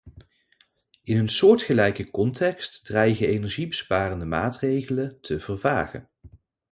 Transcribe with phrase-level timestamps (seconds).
[1.03, 6.09] In een soortgelijke context dreigen energiebesparende maatregelen te vervagen.